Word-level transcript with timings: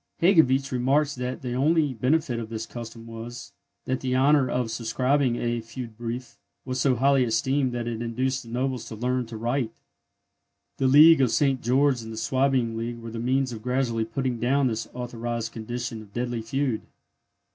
Hegewisch 0.19 0.71
remarks 0.71 1.13
that 1.13 1.43
the 1.43 1.53
only 1.53 1.93
benefit 1.93 2.39
of 2.39 2.49
this 2.49 2.65
custom 2.65 3.05
was, 3.05 3.53
that 3.85 3.99
the 3.99 4.15
honour 4.15 4.49
of 4.49 4.71
subscribing 4.71 5.35
a 5.35 5.61
feud 5.61 5.95
brief 5.95 6.39
was 6.65 6.81
so 6.81 6.95
highly 6.95 7.23
esteemed 7.23 7.71
that 7.73 7.85
it 7.87 8.01
induced 8.01 8.41
the 8.41 8.49
nobles 8.49 8.85
to 8.85 8.95
learn 8.95 9.27
to 9.27 9.37
write! 9.37 9.71
The 10.77 10.87
League 10.87 11.21
of 11.21 11.29
St. 11.29 11.61
George 11.61 12.01
and 12.01 12.11
the 12.11 12.17
Swabian 12.17 12.75
League 12.75 12.97
were 12.97 13.11
the 13.11 13.19
means 13.19 13.51
of 13.53 13.61
gradually 13.61 14.05
putting 14.05 14.39
down 14.39 14.65
this 14.65 14.87
authorized 14.95 15.51
condition 15.51 16.01
of 16.01 16.13
deadly 16.13 16.41
feud. 16.41 16.81